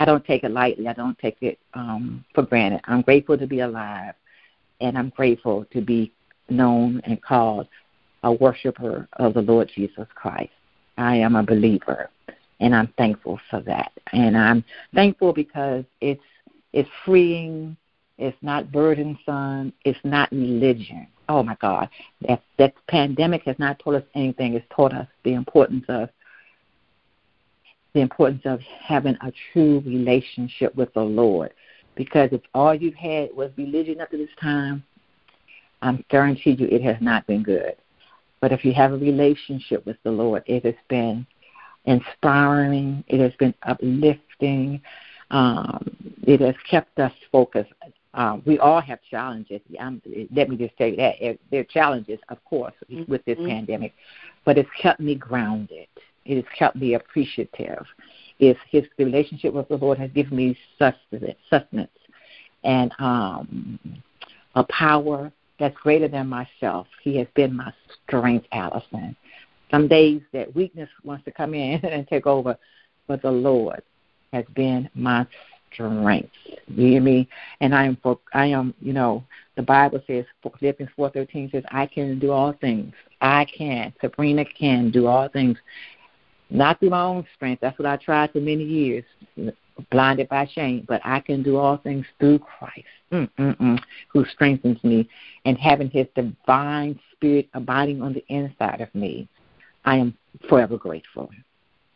[0.00, 0.88] I don't take it lightly.
[0.88, 2.80] I don't take it um for granted.
[2.84, 4.14] I'm grateful to be alive
[4.80, 6.12] and I'm grateful to be
[6.48, 7.68] known and called
[8.22, 10.52] a worshiper of the Lord Jesus Christ.
[10.98, 12.10] I am a believer,
[12.60, 13.92] and I'm thankful for that.
[14.12, 16.22] And I'm thankful because it's
[16.72, 17.76] it's freeing,
[18.18, 21.06] it's not burdensome, it's not religion.
[21.28, 21.88] Oh my God,
[22.26, 24.54] that that pandemic has not taught us anything.
[24.54, 26.10] It's taught us the importance of
[27.94, 31.52] the importance of having a true relationship with the Lord.
[31.96, 34.82] Because if all you've had was religion up to this time,
[35.82, 37.74] I'm guarantee you it has not been good.
[38.40, 41.26] But if you have a relationship with the Lord, it has been
[41.84, 44.80] inspiring, it has been uplifting,
[45.30, 47.72] um, it has kept us focused.
[48.14, 49.60] Um, we all have challenges.
[49.78, 50.02] Um,
[50.34, 52.74] let me just say that there are challenges, of course,
[53.06, 53.48] with this mm-hmm.
[53.48, 53.94] pandemic,
[54.44, 55.86] but it's kept me grounded.
[56.30, 57.84] It has kept me appreciative.
[58.38, 61.90] It's his relationship with the Lord has given me sustenance, sustenance
[62.64, 63.78] and um,
[64.54, 66.86] a power that's greater than myself.
[67.02, 67.72] He has been my
[68.06, 69.16] strength, Allison.
[69.70, 72.56] Some days that weakness wants to come in and take over,
[73.06, 73.82] but the Lord
[74.32, 75.26] has been my
[75.72, 76.30] strength.
[76.68, 77.28] You hear me?
[77.60, 79.24] And I am for I am, you know,
[79.56, 82.94] the Bible says Philippians four thirteen says, I can do all things.
[83.20, 83.92] I can.
[84.00, 85.58] Sabrina can do all things.
[86.50, 87.60] Not through my own strength.
[87.60, 89.04] That's what I tried for many years
[89.90, 95.08] blinded by shame, but I can do all things through Christ, Mm-mm-mm, who strengthens me,
[95.44, 99.28] and having His divine Spirit abiding on the inside of me.
[99.84, 100.16] I am
[100.48, 101.30] forever grateful,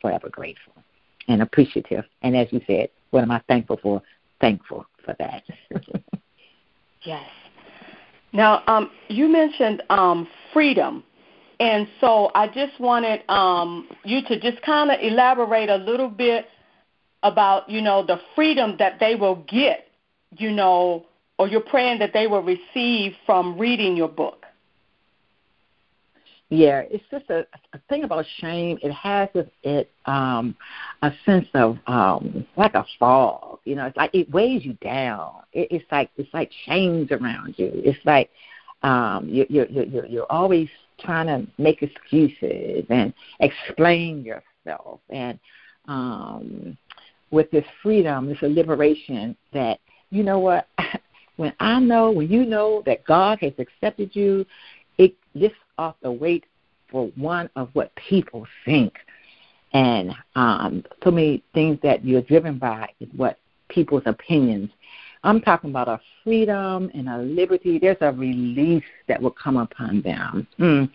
[0.00, 0.74] forever grateful,
[1.28, 2.04] and appreciative.
[2.22, 4.02] And as you said, what am I thankful for?
[4.40, 5.42] Thankful for that.
[7.02, 7.28] yes.
[8.32, 11.04] Now, um, you mentioned um, freedom.
[11.60, 16.46] And so I just wanted um, you to just kind of elaborate a little bit
[17.22, 19.86] about, you know, the freedom that they will get,
[20.36, 21.06] you know,
[21.38, 24.44] or you're praying that they will receive from reading your book?
[26.50, 28.78] Yeah, it's just a, a thing about shame.
[28.82, 30.54] It has it, it um
[31.02, 33.58] a sense of um like a fog.
[33.64, 35.32] You know, it's like it weighs you down.
[35.52, 37.70] It, it's like it's like chains around you.
[37.74, 38.30] It's like
[38.82, 40.68] um you you you you're always
[41.00, 45.38] trying to make excuses and explain yourself and
[45.86, 46.76] um
[47.34, 49.80] with this freedom, this liberation that,
[50.10, 50.68] you know what,
[51.36, 54.46] when I know, when you know that God has accepted you,
[54.96, 56.44] it lifts off the weight
[56.90, 58.94] for one of what people think.
[59.72, 64.70] And um, so many things that you're driven by is what people's opinions.
[65.24, 67.78] I'm talking about a freedom and a liberty.
[67.78, 70.46] There's a release that will come upon them.
[70.58, 70.90] Mm.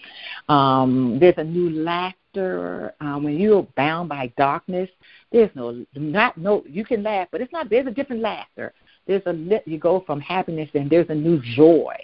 [0.53, 2.93] Um, there's a new laughter.
[3.01, 4.89] Um, when you're bound by darkness,
[5.31, 6.63] there's no not no.
[6.67, 7.69] You can laugh, but it's not.
[7.69, 8.73] There's a different laughter.
[9.07, 11.95] There's a you go from happiness and there's a new joy.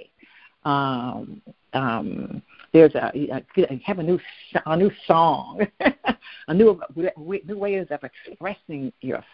[0.63, 2.41] Um, um,
[2.73, 4.19] there's a, a have a new
[4.65, 5.61] a new song,
[6.47, 9.25] a new new ways of expressing yourself.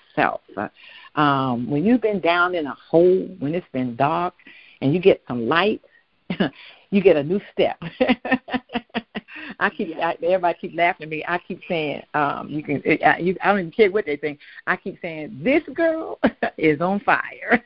[1.15, 4.33] Um, when you've been down in a hole, when it's been dark,
[4.81, 5.81] and you get some light,
[6.89, 7.81] you get a new step.
[9.59, 11.23] I keep I, everybody keep laughing at me.
[11.27, 12.81] I keep saying, um, you can.
[13.05, 14.39] I, you, I don't even care what they think.
[14.67, 16.19] I keep saying, this girl
[16.57, 17.63] is on fire.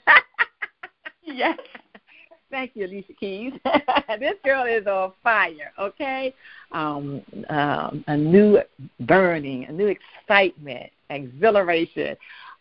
[1.23, 1.57] yes.
[2.51, 3.53] Thank you, Alicia Keys.
[4.19, 5.73] this girl is on fire.
[5.79, 6.33] Okay,
[6.71, 8.59] um, um, a new
[9.01, 12.15] burning, a new excitement, exhilaration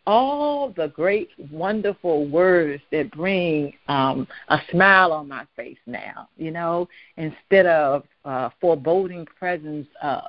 [0.07, 6.51] all the great, wonderful words that bring um, a smile on my face now, you
[6.51, 10.25] know, instead of uh, foreboding presence of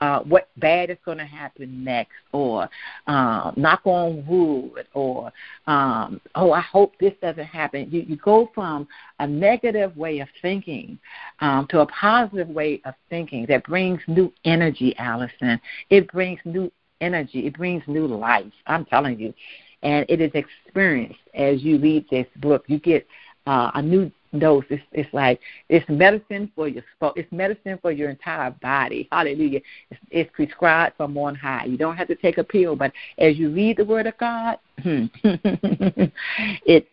[0.00, 2.68] uh, what bad is going to happen next, or
[3.06, 5.30] uh, knock on wood, or
[5.68, 7.88] um, oh, I hope this doesn't happen.
[7.88, 8.88] You, you go from
[9.20, 10.98] a negative way of thinking
[11.38, 15.60] um, to a positive way of thinking that brings new energy, Allison.
[15.88, 16.72] It brings new
[17.02, 17.46] energy.
[17.46, 18.52] It brings new life.
[18.66, 19.34] I'm telling you.
[19.82, 22.64] And it is experienced as you read this book.
[22.68, 23.06] You get
[23.46, 24.64] uh, a new dose.
[24.70, 27.12] It's, it's like it's medicine for your soul.
[27.16, 29.08] it's medicine for your entire body.
[29.12, 29.60] Hallelujah!
[29.90, 31.64] It's, it's prescribed from on high.
[31.66, 34.58] You don't have to take a pill, but as you read the Word of God,
[34.78, 36.12] it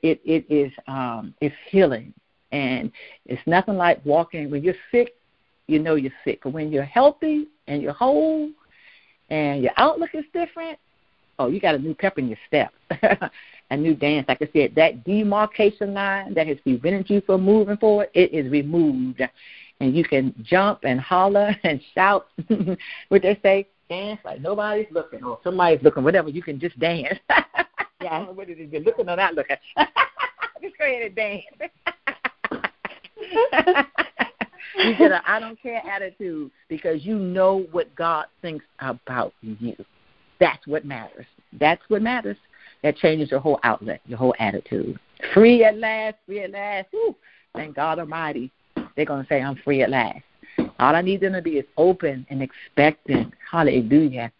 [0.01, 2.13] it it is um it's healing,
[2.51, 2.91] and
[3.25, 5.13] it's nothing like walking when you're sick.
[5.67, 8.49] You know you're sick, but when you're healthy and you're whole,
[9.29, 10.77] and your outlook is different,
[11.37, 12.73] oh, you got a new pep in your step,
[13.71, 14.27] a new dance.
[14.27, 18.51] Like I said, that demarcation line that has prevented you from moving forward, it is
[18.51, 19.21] removed.
[19.79, 22.27] And you can jump and holler and shout,
[23.07, 26.29] what they say, dance like nobody's looking or somebody's looking, whatever.
[26.29, 27.17] You can just dance.
[28.01, 29.55] yeah, whether you're looking or not looking.
[30.61, 31.45] just go ahead and dance.
[34.77, 39.75] you get a I don't care attitude because you know what God thinks about you.
[40.39, 41.25] That's what matters.
[41.59, 42.37] That's what matters.
[42.83, 44.99] That changes your whole outlet, your whole attitude.
[45.33, 46.87] Free at last, free at last.
[46.91, 47.15] Whew.
[47.55, 48.51] Thank God Almighty.
[48.95, 50.23] They're going to say, I'm free at last.
[50.57, 53.33] All I need them to be is open and expectant.
[53.49, 54.31] Hallelujah.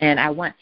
[0.00, 0.54] And I want,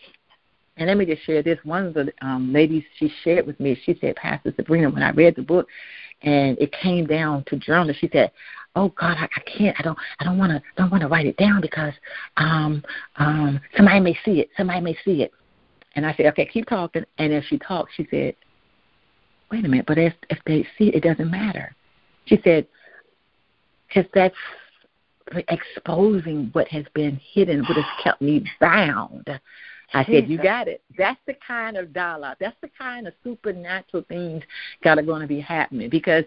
[0.77, 1.59] and let me just share this.
[1.64, 5.11] One of the um, ladies she shared with me, she said, Pastor Sabrina, when I
[5.11, 5.66] read the book
[6.23, 8.31] and it came down to journal, she said,
[8.77, 11.27] oh God, I, I can't, I don't, I don't want to, don't want to write
[11.27, 11.95] it down because
[12.37, 12.85] um,
[13.17, 15.33] um, somebody may see it, somebody may see it.
[15.97, 17.05] And I said, okay, keep talking.
[17.19, 18.37] And as she talked, she said,
[19.51, 21.75] wait a minute, but if if they see it, it doesn't matter.
[22.27, 22.67] She said,
[23.89, 24.37] because that's
[25.49, 29.29] exposing what has been hidden, what has kept me bound.
[29.94, 30.83] I said, You got it.
[30.99, 32.37] That's the kind of dialogue.
[32.40, 34.42] That's the kind of supernatural things
[34.83, 35.88] that are going to be happening.
[35.90, 36.25] Because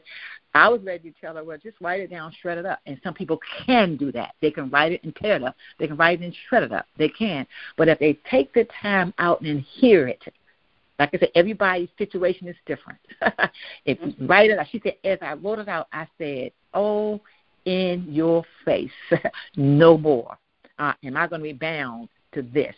[0.54, 2.80] I was ready to tell her, well, just write it down, shred it up.
[2.86, 4.36] And some people can do that.
[4.42, 5.56] They can write it and tear it up.
[5.78, 6.86] They can write it and shred it up.
[6.98, 7.46] They can.
[7.78, 10.24] But if they take the time out and hear it,
[10.98, 13.00] like I said, everybody's situation is different.
[13.86, 17.22] if you write it out, she said, as I wrote it out, I said, oh,
[17.66, 18.92] in your face,
[19.56, 20.38] no more.
[20.78, 22.76] Uh, am I going to be bound to this?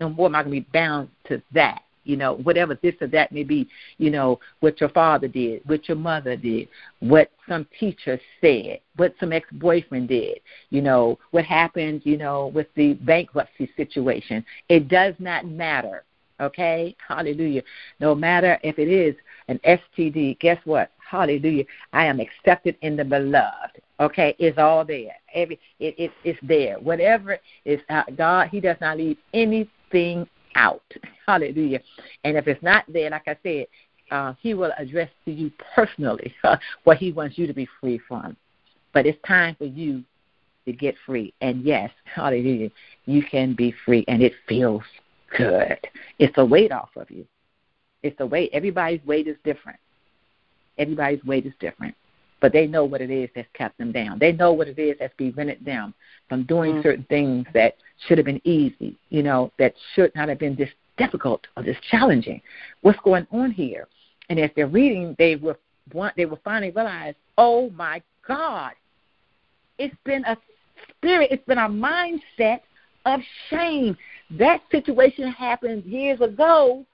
[0.00, 3.06] No more am I going to be bound to that you know, whatever this or
[3.08, 6.68] that may be, you know, what your father did, what your mother did,
[7.00, 12.48] what some teacher said, what some ex boyfriend did, you know, what happened, you know,
[12.48, 14.44] with the bankruptcy situation.
[14.68, 16.04] It does not matter.
[16.40, 16.96] Okay?
[17.06, 17.62] Hallelujah.
[18.00, 19.14] No matter if it is
[19.48, 20.90] an STD, guess what?
[20.98, 21.64] Hallelujah.
[21.92, 23.82] I am accepted in the beloved.
[23.98, 25.14] Okay, it's all there.
[25.34, 26.78] Every it, it it's there.
[26.78, 27.36] Whatever
[27.66, 29.18] is uh, God, He does not leave
[29.92, 30.82] anything out.
[31.26, 31.80] Hallelujah.
[32.24, 33.66] And if it's not there, like I said,
[34.10, 36.34] uh, he will address to you personally
[36.84, 38.36] what he wants you to be free from.
[38.92, 40.02] But it's time for you
[40.64, 41.32] to get free.
[41.40, 42.70] And yes, hallelujah,
[43.06, 44.82] you can be free, and it feels
[45.36, 45.78] good.
[46.18, 47.24] It's a weight off of you.
[48.02, 48.50] It's a weight.
[48.52, 49.78] Everybody's weight is different.
[50.78, 51.94] Everybody's weight is different
[52.40, 54.18] but they know what it is that's kept them down.
[54.18, 55.94] They know what it is that's prevented them
[56.28, 56.82] from doing mm-hmm.
[56.82, 57.76] certain things that
[58.06, 61.76] should have been easy, you know, that should not have been this difficult or this
[61.90, 62.40] challenging.
[62.82, 63.88] What's going on here?
[64.28, 65.56] And as they're reading, they will
[65.92, 68.72] want, they will finally realize, oh my God,
[69.78, 70.36] it's been a
[70.96, 72.60] spirit, it's been a mindset
[73.06, 73.96] of shame.
[74.38, 76.86] That situation happened years ago,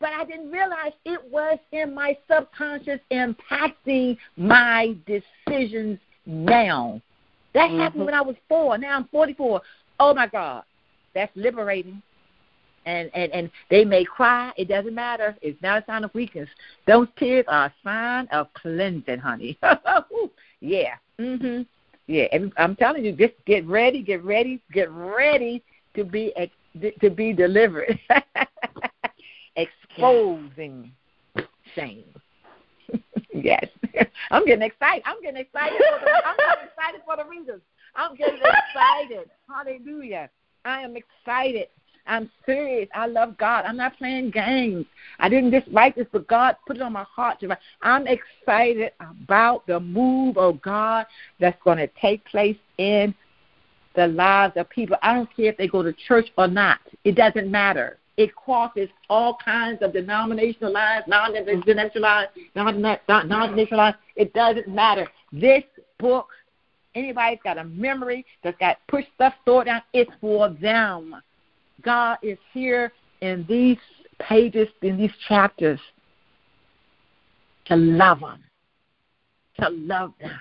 [0.00, 7.00] but I didn't realize it was in my subconscious impacting my decisions now.
[7.54, 7.80] That mm-hmm.
[7.80, 8.76] happened when I was four.
[8.78, 9.60] Now I'm 44.
[10.00, 10.62] Oh my God,
[11.14, 12.02] that's liberating.
[12.86, 14.52] And, and and they may cry.
[14.56, 15.36] It doesn't matter.
[15.42, 16.48] It's not a sign of weakness.
[16.86, 19.58] Those tears are a sign of cleansing, honey.
[20.60, 20.94] yeah.
[21.20, 21.66] Mhm.
[22.06, 25.62] Yeah, And I'm telling you, just get ready, get ready, get ready
[25.94, 26.32] to be
[27.00, 27.98] to be delivered.
[29.58, 30.92] Exposing
[31.74, 32.04] shame.
[33.34, 33.66] yes,
[34.30, 35.02] I'm getting excited.
[35.04, 35.76] I'm getting excited.
[35.76, 37.60] For the, I'm getting excited for the readers.
[37.96, 39.30] I'm getting excited.
[39.48, 40.30] Hallelujah.
[40.64, 41.68] I am excited.
[42.06, 42.88] I'm serious.
[42.94, 43.64] I love God.
[43.66, 44.86] I'm not playing games.
[45.18, 47.58] I didn't just write this, but God put it on my heart to write.
[47.82, 51.06] I'm excited about the move of God
[51.38, 53.14] that's going to take place in
[53.94, 54.96] the lives of people.
[55.02, 56.78] I don't care if they go to church or not.
[57.04, 57.97] It doesn't matter.
[58.18, 63.96] It crosses all kinds of denominational lines, non-denominational lines, non-denominational lines.
[64.16, 65.06] It doesn't matter.
[65.32, 65.62] This
[65.98, 66.28] book,
[66.96, 71.14] anybody's got a memory that's got push stuff stored down, it's for them.
[71.82, 73.78] God is here in these
[74.18, 75.80] pages, in these chapters,
[77.66, 78.42] to love them,
[79.60, 80.40] to love them.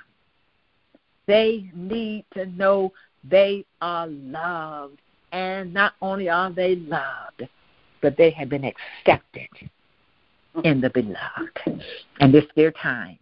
[1.28, 2.92] They need to know
[3.24, 5.00] they are loved.
[5.32, 7.48] And not only are they loved,
[8.08, 9.50] but they have been accepted
[10.64, 11.84] in the beloved.
[12.22, 13.20] And it's their time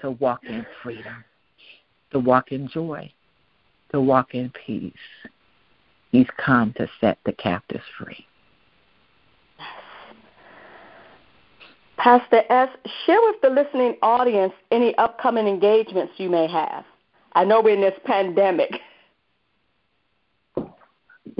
[0.00, 1.22] to walk in freedom,
[2.10, 3.12] to walk in joy,
[3.92, 4.94] to walk in peace.
[6.10, 8.24] He's come to set the captives free.
[11.98, 12.70] Pastor S.,
[13.04, 16.86] share with the listening audience any upcoming engagements you may have.
[17.34, 18.70] I know we're in this pandemic.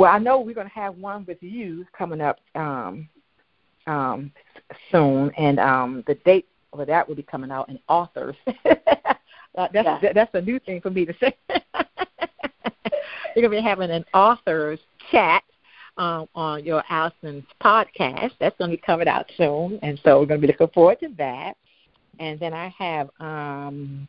[0.01, 3.07] Well, I know we're going to have one with you coming up um,
[3.86, 4.32] um,
[4.90, 8.34] soon, and um, the date for that will be coming out in authors.
[8.64, 9.98] that's yeah.
[10.14, 11.36] that's a new thing for me to say.
[13.36, 14.80] You're going to be having an authors
[15.11, 15.42] chat
[15.98, 18.30] um, on your Allison's podcast.
[18.40, 20.98] That's going to be coming out soon, and so we're going to be looking forward
[21.01, 21.59] to that.
[22.20, 24.09] And then I have um,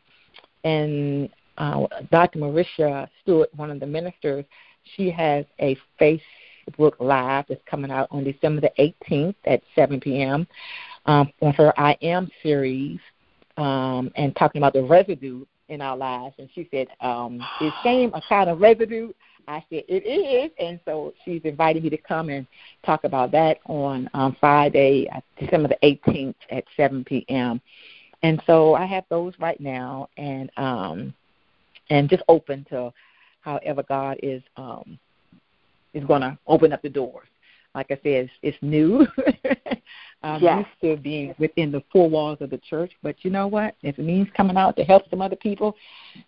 [0.64, 1.28] and
[1.58, 2.38] uh, Dr.
[2.38, 4.46] Marisha Stewart, one of the ministers,
[4.96, 10.46] she has a Facebook Live that's coming out on December the 18th at 7 p.m.
[11.06, 13.00] Um, on her I Am series
[13.56, 16.34] um, and talking about the residue in our lives.
[16.38, 19.12] And she said, um, Is shame a kind of residue?
[19.48, 20.50] I said, It is.
[20.58, 22.46] And so she's invited me to come and
[22.84, 27.60] talk about that on um, Friday, uh, December the 18th at 7 p.m.
[28.22, 31.12] And so I have those right now and um,
[31.90, 32.92] and just open to
[33.42, 34.98] however God is um,
[35.94, 37.28] is going to open up the doors.
[37.74, 39.06] Like I said, it's, it's new.
[40.22, 40.64] I'm yes.
[40.82, 43.74] used to being within the four walls of the church, but you know what?
[43.82, 45.74] If it means coming out to help some other people,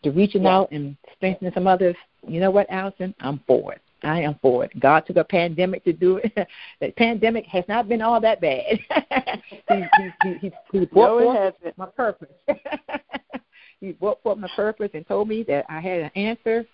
[0.02, 0.50] to reaching yes.
[0.50, 1.94] out and strengthening some others,
[2.26, 3.14] you know what, Allison?
[3.20, 3.82] I'm for it.
[4.02, 4.78] I am for it.
[4.80, 6.32] God took a pandemic to do it.
[6.80, 8.80] the pandemic has not been all that bad.
[9.68, 9.84] he, he,
[10.22, 12.28] he, he, he brought no, forth my purpose.
[13.80, 16.66] he brought forth my purpose and told me that I had an answer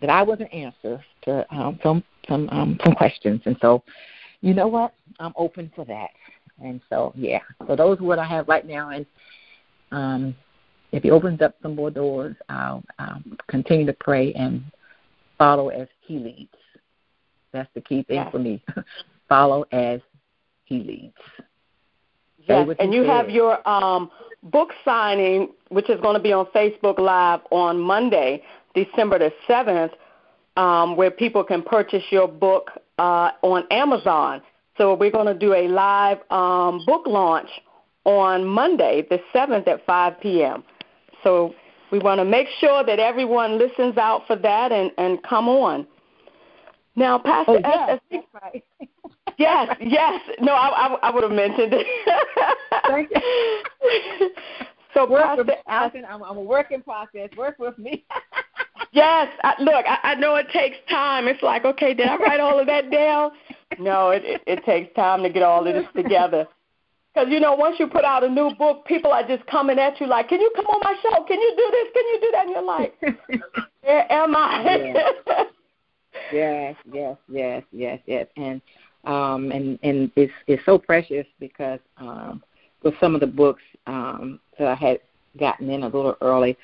[0.00, 3.82] that I was an answer to um, some some um, some questions, and so
[4.40, 6.10] you know what, I'm open for that.
[6.62, 9.06] And so yeah, so those are what I have right now, and
[9.92, 10.34] um,
[10.92, 14.62] if he opens up some more doors, I'll, I'll continue to pray and
[15.38, 16.52] follow as he leads.
[17.52, 18.30] That's the key thing yes.
[18.30, 18.62] for me.
[19.28, 20.00] follow as
[20.64, 21.14] he leads.
[22.46, 23.10] Yes, and you said.
[23.10, 24.10] have your um,
[24.44, 28.42] book signing, which is going to be on Facebook Live on Monday.
[28.74, 29.92] December the 7th,
[30.56, 34.42] um, where people can purchase your book uh, on Amazon.
[34.76, 37.48] So we're going to do a live um, book launch
[38.04, 40.64] on Monday, the 7th at 5 p.m.
[41.22, 41.54] So
[41.92, 45.86] we want to make sure that everyone listens out for that and, and come on.
[46.96, 48.00] Now, Pastor oh, yes.
[48.10, 48.64] S, right.
[49.38, 50.20] yes, yes.
[50.40, 51.86] No, I, I, I would have mentioned it.
[52.86, 54.30] Thank you.
[54.92, 57.30] So, work Pastor, I'm, I'm a work in process.
[57.36, 58.04] Work with me.
[58.92, 61.28] yes, I, look, I, I know it takes time.
[61.28, 63.32] It's like, okay, did I write all of that down?
[63.78, 66.46] No, it, it, it takes time to get all of this together.
[67.14, 70.00] Because, you know, once you put out a new book, people are just coming at
[70.00, 71.24] you like, can you come on my show?
[71.24, 71.88] Can you do this?
[71.92, 72.46] Can you do that?
[72.46, 72.94] And you're like,
[73.82, 75.44] where am I?
[76.32, 78.26] yes, yes, yes, yes, yes.
[78.36, 78.60] And
[79.04, 82.42] um and and it's it's so precious because um
[82.82, 85.00] with some of the books um that I had
[85.38, 86.56] gotten in a little early,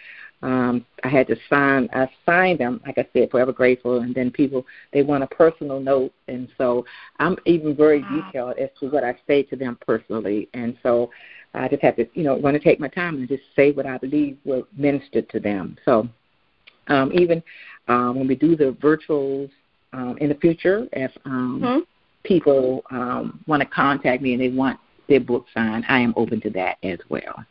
[0.43, 1.89] um, I had to sign.
[1.93, 4.01] I signed them, like I said, forever grateful.
[4.01, 6.85] And then people they want a personal note, and so
[7.19, 10.49] I'm even very detailed as to what I say to them personally.
[10.55, 11.11] And so
[11.55, 13.87] I just have to, you know, want to take my time and just say what
[13.87, 15.77] I believe will minister to them.
[15.85, 16.09] So
[16.89, 17.43] um, even
[17.89, 19.51] um, when we do the virtuals
[19.93, 21.81] um, in the future, if um, mm-hmm.
[22.25, 24.79] people um, want to contact me and they want
[25.09, 27.45] their book signed, I am open to that as well.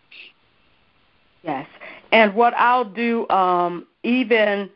[1.44, 1.68] Yes.
[2.16, 4.70] And what I'll do um, even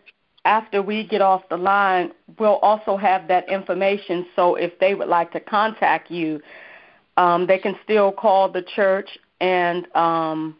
[0.44, 4.26] after we get off the line, we'll also have that information.
[4.36, 6.42] So if they would like to contact you,
[7.16, 9.08] um, they can still call the church
[9.40, 10.58] and um,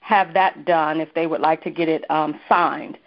[0.00, 2.98] have that done if they would like to get it um, signed.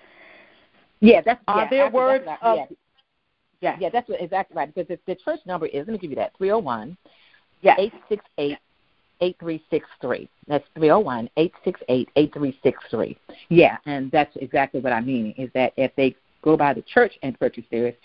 [1.01, 1.43] Yeah, that's.
[1.49, 2.23] Are yeah, there words?
[2.25, 2.65] That's of, yeah.
[3.59, 4.73] yeah, yeah, that's exactly right.
[4.73, 5.85] Because the, the church number is.
[5.85, 6.95] Let me give you that three zero one.
[7.61, 7.75] Yeah.
[7.77, 8.57] Eight six eight
[9.21, 10.29] 8363.
[10.47, 13.17] That's 301 868 8363.
[13.49, 17.13] Yeah, and that's exactly what I mean is that if they go by the church
[17.23, 17.95] and purchase theirs,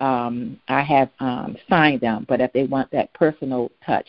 [0.00, 2.26] um, I have um, signed them.
[2.28, 4.06] But if they want that personal touch,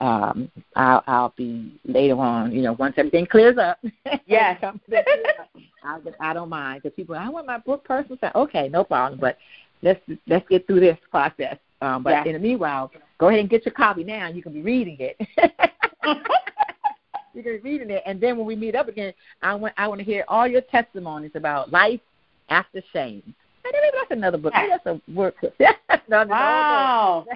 [0.00, 3.78] um, I'll, I'll be later on, you know, once everything clears up.
[4.26, 4.62] Yes.
[5.84, 8.18] I, I don't mind because people, I want my book personal.
[8.34, 9.20] Okay, no problem.
[9.20, 9.38] But
[9.82, 11.58] let's let's get through this process.
[11.80, 14.28] Um, but in the meanwhile, go ahead and get your copy now.
[14.28, 15.16] You can be reading it.
[17.34, 19.88] you can be reading it, and then when we meet up again, I want I
[19.88, 22.00] want to hear all your testimonies about life
[22.48, 23.22] after shame.
[23.64, 24.52] And maybe that's another book.
[24.54, 25.34] Maybe that's a work.
[26.08, 27.26] no, wow.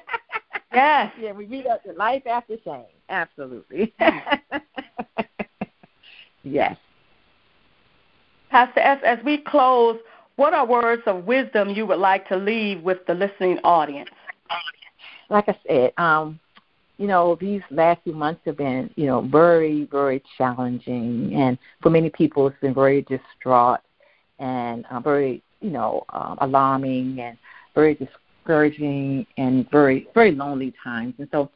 [0.72, 1.12] yes.
[1.20, 2.86] Yeah, we read up the life after shame.
[3.10, 3.92] Absolutely.
[6.42, 6.76] yes.
[8.50, 9.98] Pastor S, as we close,
[10.36, 14.10] what are words of wisdom you would like to leave with the listening audience?
[15.28, 16.40] Like I said, um,
[16.98, 21.90] you know, these last few months have been, you know, very, very challenging, and for
[21.90, 23.80] many people, it's been very distraught
[24.40, 27.38] and uh, very, you know, um, alarming and
[27.74, 31.14] very discouraging and very, very lonely times.
[31.18, 31.50] And so,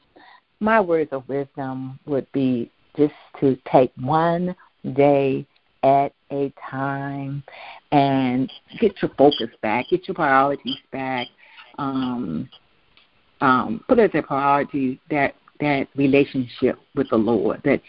[0.60, 4.54] my words of wisdom would be just to take one
[4.94, 5.44] day
[5.82, 7.42] at a time
[7.90, 11.26] and get your focus back, get your priorities back.
[11.78, 12.48] Um,
[13.42, 17.60] um, put as a priority that that relationship with the Lord.
[17.64, 17.82] That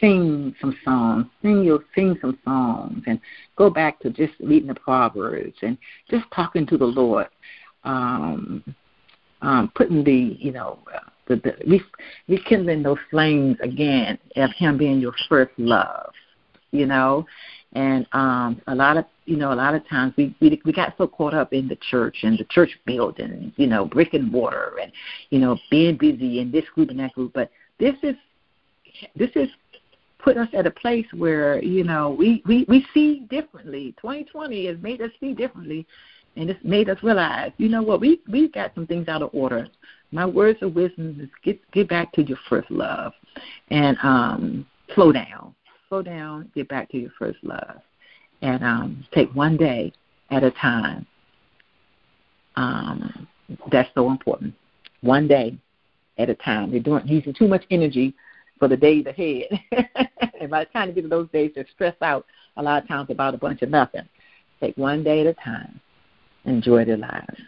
[0.00, 3.20] sing some songs, sing your sing some songs, and
[3.56, 5.76] go back to just reading the Proverbs and
[6.08, 7.26] just talking to the Lord.
[7.84, 8.64] Um,
[9.42, 10.78] um, putting the you know
[11.26, 11.80] the, the
[12.28, 16.12] rekindling those flames again of Him being your first love.
[16.72, 17.26] You know,
[17.74, 20.94] and um a lot of you know a lot of times we we we got
[20.98, 24.78] so caught up in the church and the church building you know brick and mortar
[24.82, 24.90] and
[25.30, 27.32] you know being busy in this group and that group.
[27.32, 28.16] But this is
[29.14, 29.48] this is
[30.18, 33.94] put us at a place where you know we we we see differently.
[34.00, 35.86] 2020 has made us see differently
[36.36, 39.30] and it's made us realize you know what we we got some things out of
[39.32, 39.68] order.
[40.12, 43.12] My words of wisdom is get get back to your first love
[43.70, 45.54] and um slow down
[45.90, 47.80] slow down, get back to your first love,
[48.42, 49.92] and um, take one day
[50.30, 51.04] at a time.
[52.56, 53.26] Um,
[53.70, 54.54] that's so important.
[55.02, 55.58] One day
[56.18, 56.70] at a time.
[56.70, 58.14] You're doing using too much energy
[58.58, 59.60] for the days ahead,
[60.40, 62.24] and by the time you get to those days, they're stressed out
[62.56, 64.08] a lot of times about a bunch of nothing.
[64.60, 65.80] Take one day at a time.
[66.44, 67.40] Enjoy their lives,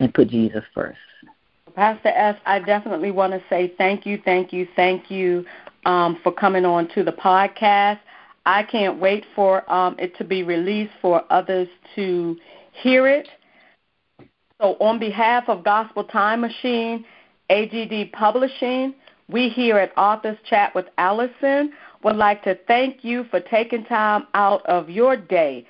[0.00, 0.98] and put Jesus first.
[1.74, 5.44] Pastor S, I definitely want to say thank you, thank you, thank you
[5.84, 8.00] um, for coming on to the podcast.
[8.46, 12.36] I can't wait for um, it to be released for others to
[12.72, 13.28] hear it.
[14.60, 17.04] So, on behalf of Gospel Time Machine,
[17.50, 18.94] AGD Publishing,
[19.28, 21.72] we here at Authors Chat with Allison
[22.02, 25.66] would like to thank you for taking time out of your day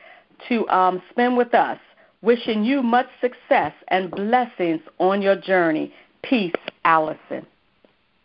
[0.49, 1.79] to um, spend with us.
[2.23, 5.93] Wishing you much success and blessings on your journey.
[6.23, 6.55] Peace,
[6.85, 7.47] Allison.